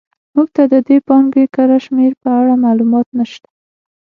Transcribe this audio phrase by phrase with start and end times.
[0.35, 3.49] موږ ته د دې پانګې کره شمېر په اړه معلومات نه شته.